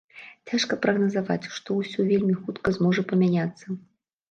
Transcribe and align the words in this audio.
Цяжка 0.51 0.77
прагназаваць, 0.85 1.51
што 1.59 1.77
ўсё 1.83 2.07
вельмі 2.11 2.39
хутка 2.41 2.77
зможа 2.81 3.07
памяняцца. 3.15 3.81